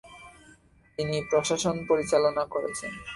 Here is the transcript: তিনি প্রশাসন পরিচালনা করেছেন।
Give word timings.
তিনি 0.97 1.17
প্রশাসন 1.29 1.75
পরিচালনা 1.89 2.43
করেছেন। 2.53 2.91